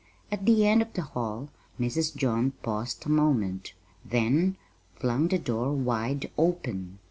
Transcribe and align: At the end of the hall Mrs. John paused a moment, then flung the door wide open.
At 0.31 0.47
the 0.47 0.65
end 0.67 0.81
of 0.81 0.93
the 0.93 1.03
hall 1.03 1.49
Mrs. 1.79 2.15
John 2.15 2.53
paused 2.63 3.05
a 3.05 3.09
moment, 3.09 3.73
then 4.03 4.57
flung 4.95 5.27
the 5.27 5.37
door 5.37 5.73
wide 5.73 6.31
open. 6.39 6.97